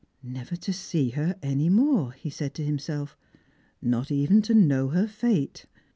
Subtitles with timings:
[0.23, 3.15] "Never to see her any more," he said to himself;"
[3.83, 5.67] not even to know her fate